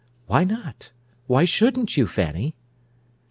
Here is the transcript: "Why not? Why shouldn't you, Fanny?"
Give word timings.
"Why 0.25 0.43
not? 0.45 0.89
Why 1.27 1.45
shouldn't 1.45 1.95
you, 1.95 2.07
Fanny?" 2.07 2.55